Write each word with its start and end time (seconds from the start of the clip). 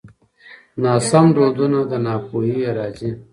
ناسم 0.83 1.25
دودونه 1.35 1.79
له 1.89 1.97
ناپوهۍ 2.05 2.57
راځي. 2.77 3.09